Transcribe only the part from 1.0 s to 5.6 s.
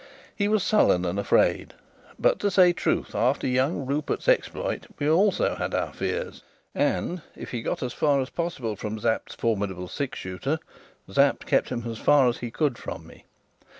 and afraid; but, to say truth, after young Rupert's exploit, we also